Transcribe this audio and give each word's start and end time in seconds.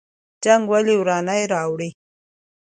جنګ 0.43 0.63
ولې 0.71 0.95
ورانی 1.01 1.43
راوړي؟ 1.53 1.89